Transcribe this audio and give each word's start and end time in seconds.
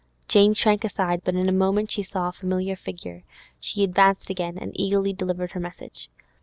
Jane 0.27 0.55
shrank 0.55 0.83
aside; 0.83 1.21
but 1.23 1.35
in 1.35 1.47
a 1.47 1.51
moment 1.51 1.91
she 1.91 2.01
saw 2.01 2.27
a 2.27 2.31
familiar 2.31 2.75
figure; 2.75 3.21
she 3.59 3.83
advanced 3.83 4.31
again, 4.31 4.57
and 4.57 4.71
eagerly 4.73 5.13
delivered 5.13 5.51
her 5.51 5.59
message. 5.59 6.09